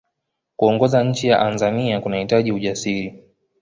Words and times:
kuongoza 0.55 1.03
nchi 1.03 1.27
ya 1.27 1.39
anzania 1.39 2.01
kunahitaji 2.01 2.51
ujasiri 2.51 3.23